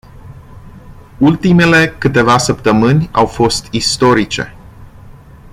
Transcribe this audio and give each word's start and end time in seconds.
Ultimele 1.19 1.87
câteva 1.97 2.37
săptămâni 2.37 3.09
au 3.11 3.25
fost 3.25 3.67
istorice. 3.71 4.55